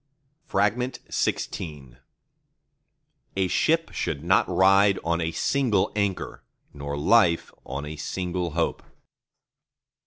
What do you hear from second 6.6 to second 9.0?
nor life on a single hope.